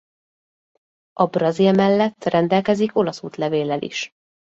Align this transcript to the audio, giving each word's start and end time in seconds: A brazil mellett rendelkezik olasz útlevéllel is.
A 1.13 1.25
brazil 1.25 1.71
mellett 1.73 2.23
rendelkezik 2.23 2.95
olasz 2.97 3.23
útlevéllel 3.23 3.81
is. 3.81 4.11